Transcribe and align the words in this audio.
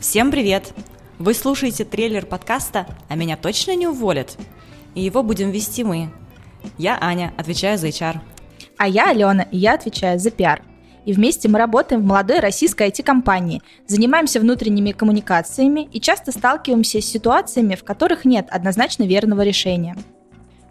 Всем 0.00 0.30
привет! 0.30 0.74
Вы 1.18 1.34
слушаете 1.34 1.84
трейлер 1.84 2.24
подкаста 2.24 2.86
«А 3.08 3.16
меня 3.16 3.36
точно 3.36 3.74
не 3.74 3.88
уволят?» 3.88 4.38
И 4.94 5.02
его 5.02 5.24
будем 5.24 5.50
вести 5.50 5.82
мы. 5.82 6.08
Я 6.78 6.96
Аня, 7.00 7.34
отвечаю 7.36 7.78
за 7.78 7.88
HR. 7.88 8.20
А 8.76 8.86
я 8.86 9.10
Алена, 9.10 9.42
и 9.50 9.58
я 9.58 9.74
отвечаю 9.74 10.20
за 10.20 10.30
пиар. 10.30 10.62
И 11.04 11.12
вместе 11.12 11.48
мы 11.48 11.58
работаем 11.58 12.02
в 12.02 12.06
молодой 12.06 12.38
российской 12.38 12.90
IT-компании, 12.90 13.60
занимаемся 13.88 14.38
внутренними 14.38 14.92
коммуникациями 14.92 15.88
и 15.92 16.00
часто 16.00 16.30
сталкиваемся 16.30 17.00
с 17.00 17.04
ситуациями, 17.04 17.74
в 17.74 17.82
которых 17.82 18.24
нет 18.24 18.46
однозначно 18.50 19.02
верного 19.02 19.42
решения. 19.42 19.96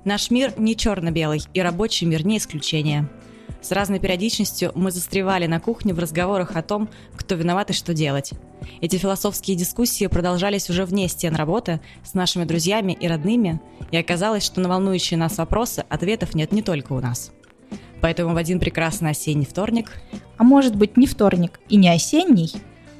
Наш 0.05 0.31
мир 0.31 0.53
не 0.55 0.73
черно-белый, 0.73 1.41
и 1.53 1.61
рабочий 1.61 2.05
мир 2.05 2.25
не 2.25 2.37
исключение. 2.37 3.09
С 3.61 3.73
разной 3.73 3.99
периодичностью 3.99 4.71
мы 4.73 4.89
застревали 4.91 5.47
на 5.47 5.59
кухне 5.59 5.93
в 5.93 5.99
разговорах 5.99 6.55
о 6.55 6.61
том, 6.61 6.87
кто 7.17 7.35
виноват 7.35 7.71
и 7.71 7.73
что 7.73 7.93
делать. 7.93 8.31
Эти 8.81 8.97
философские 8.97 9.57
дискуссии 9.57 10.07
продолжались 10.07 10.69
уже 10.69 10.85
вне 10.85 11.07
стен 11.07 11.35
работы 11.35 11.79
с 12.03 12.13
нашими 12.13 12.43
друзьями 12.43 12.97
и 12.99 13.07
родными, 13.07 13.61
и 13.91 13.97
оказалось, 13.97 14.45
что 14.45 14.61
на 14.61 14.69
волнующие 14.69 15.17
нас 15.17 15.37
вопросы 15.37 15.83
ответов 15.89 16.35
нет 16.35 16.51
не 16.51 16.61
только 16.61 16.93
у 16.93 16.99
нас. 16.99 17.31
Поэтому 18.01 18.33
в 18.33 18.37
один 18.37 18.59
прекрасный 18.59 19.11
осенний 19.11 19.45
вторник, 19.45 19.91
А 20.37 20.43
может 20.43 20.75
быть 20.75 20.97
не 20.97 21.07
вторник 21.07 21.59
и 21.67 21.77
не 21.77 21.89
осенний? 21.89 22.51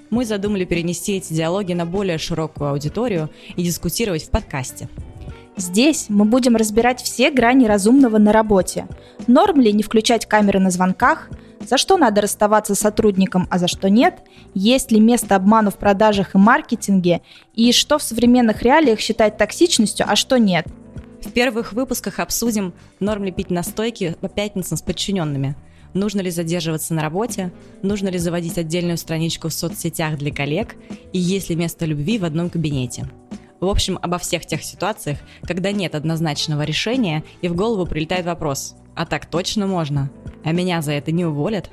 мы 0.09 0.25
задумали 0.25 0.65
перенести 0.65 1.17
эти 1.17 1.33
диалоги 1.33 1.73
на 1.73 1.85
более 1.85 2.17
широкую 2.17 2.69
аудиторию 2.69 3.29
и 3.55 3.63
дискутировать 3.63 4.23
в 4.23 4.29
подкасте. 4.29 4.89
Здесь 5.55 6.05
мы 6.09 6.25
будем 6.25 6.55
разбирать 6.55 7.01
все 7.01 7.31
грани 7.31 7.65
разумного 7.65 8.17
на 8.17 8.31
работе. 8.31 8.87
Норм 9.25 9.59
ли 9.59 9.73
не 9.73 9.83
включать 9.83 10.27
камеры 10.27 10.59
на 10.59 10.69
звонках? 10.69 11.29
За 11.67 11.77
что 11.77 11.97
надо 11.97 12.21
расставаться 12.21 12.75
с 12.75 12.79
сотрудником, 12.79 13.45
а 13.51 13.59
за 13.59 13.67
что 13.67 13.89
нет? 13.89 14.19
Есть 14.53 14.89
ли 14.93 15.01
место 15.01 15.35
обману 15.35 15.69
в 15.69 15.75
продажах 15.75 16.33
и 16.33 16.37
маркетинге? 16.37 17.21
И 17.55 17.73
что 17.73 17.97
в 17.97 18.03
современных 18.03 18.61
реалиях 18.63 19.01
считать 19.01 19.37
токсичностью, 19.37 20.05
а 20.07 20.15
что 20.15 20.39
нет? 20.39 20.65
В 21.21 21.29
первых 21.29 21.73
выпусках 21.73 22.19
обсудим, 22.19 22.73
норм 23.01 23.25
ли 23.25 23.33
пить 23.33 23.49
настойки 23.49 24.15
по 24.21 24.29
пятницам 24.29 24.77
с 24.77 24.81
подчиненными, 24.81 25.57
нужно 25.93 26.21
ли 26.21 26.31
задерживаться 26.31 26.93
на 26.93 27.01
работе, 27.01 27.51
нужно 27.81 28.07
ли 28.07 28.17
заводить 28.17 28.57
отдельную 28.57 28.97
страничку 28.97 29.49
в 29.49 29.53
соцсетях 29.53 30.17
для 30.17 30.33
коллег 30.33 30.75
и 31.11 31.19
есть 31.19 31.49
ли 31.49 31.57
место 31.57 31.85
любви 31.85 32.17
в 32.17 32.23
одном 32.23 32.49
кабинете. 32.49 33.09
В 33.59 33.67
общем, 33.67 33.99
обо 34.01 34.19
всех 34.19 34.45
тех 34.45 34.63
ситуациях, 34.63 35.17
когда 35.41 35.73
нет 35.73 35.95
однозначного 35.95 36.61
решения 36.61 37.25
и 37.41 37.49
в 37.49 37.55
голову 37.55 37.85
прилетает 37.85 38.25
вопрос 38.25 38.75
«А 38.95 39.05
так 39.05 39.25
точно 39.25 39.67
можно? 39.67 40.09
А 40.43 40.51
меня 40.51 40.81
за 40.81 40.93
это 40.93 41.11
не 41.11 41.25
уволят?» 41.25 41.69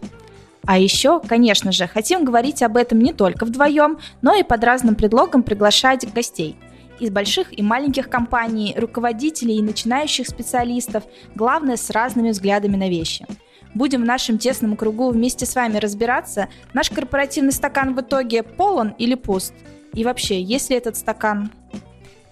А 0.67 0.79
еще, 0.79 1.21
конечно 1.21 1.73
же, 1.73 1.87
хотим 1.87 2.25
говорить 2.25 2.63
об 2.63 2.77
этом 2.77 2.99
не 2.99 3.13
только 3.13 3.45
вдвоем, 3.45 3.99
но 4.23 4.35
и 4.35 4.43
под 4.43 4.65
разным 4.65 4.95
предлогом 4.95 5.43
приглашать 5.43 6.11
гостей. 6.13 6.57
Из 7.01 7.11
больших 7.11 7.59
и 7.59 7.63
маленьких 7.63 8.09
компаний, 8.09 8.75
руководителей 8.77 9.59
и 9.59 9.63
начинающих 9.63 10.27
специалистов, 10.27 11.05
главное 11.35 11.77
с 11.77 11.91
разными 11.91 12.31
взглядами 12.31 12.77
на 12.77 12.89
вещи. 12.89 13.27
Будем 13.75 14.03
в 14.03 14.07
нашем 14.07 14.39
тесном 14.39 14.77
кругу 14.77 15.11
вместе 15.11 15.45
с 15.45 15.55
вами 15.55 15.79
разбираться, 15.79 16.49
наш 16.73 16.91
корпоративный 16.91 17.53
стакан 17.53 17.95
в 17.95 18.01
итоге 18.01 18.45
полон 18.45 18.95
или 18.99 19.17
пуст. 19.17 19.53
И 19.93 20.05
вообще, 20.05 20.41
есть 20.41 20.71
ли 20.71 20.77
этот 20.77 20.97
стакан? 20.97 21.51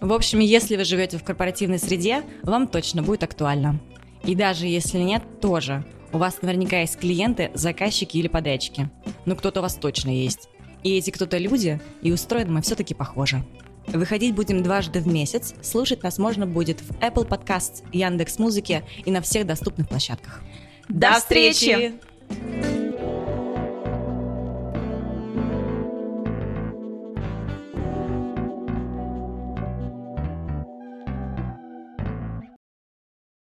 В 0.00 0.12
общем, 0.12 0.38
если 0.38 0.77
вы 0.77 0.84
живете 0.84 1.19
в 1.19 1.25
корпоративной 1.25 1.78
среде, 1.78 2.22
вам 2.42 2.69
точно 2.69 3.03
будет 3.03 3.25
актуально. 3.25 3.80
И 4.25 4.36
даже 4.36 4.66
если 4.66 4.98
нет, 4.98 5.22
тоже. 5.41 5.84
У 6.13 6.19
вас 6.19 6.43
наверняка 6.43 6.81
есть 6.81 6.99
клиенты, 6.99 7.51
заказчики 7.55 8.19
или 8.19 8.29
подрядчики. 8.29 8.91
Но 9.25 9.35
кто-то 9.35 9.61
у 9.61 9.63
вас 9.63 9.75
точно 9.75 10.11
есть. 10.11 10.49
И 10.83 10.97
эти 10.97 11.11
кто-то 11.11 11.39
люди, 11.39 11.81
и 12.03 12.13
устроены 12.13 12.53
мы 12.53 12.63
все-таки 12.63 12.95
похожи. 12.95 13.43
Выходить 13.87 14.35
будем 14.35 14.63
дважды 14.63 15.01
в 15.01 15.09
месяц. 15.09 15.55
Слушать 15.63 16.03
нас 16.03 16.19
можно 16.19 16.47
будет 16.47 16.81
в 16.81 16.91
Apple 17.01 17.27
Podcasts, 17.27 17.83
Яндекс 17.93 18.39
Музыке 18.39 18.84
и 19.05 19.11
на 19.11 19.21
всех 19.21 19.47
доступных 19.47 19.89
площадках. 19.89 20.43
До 20.89 21.15
встречи! 21.15 21.93
встречи! 22.28 22.72